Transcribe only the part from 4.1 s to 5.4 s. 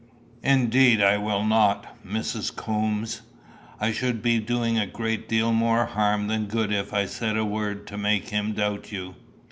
be doing a great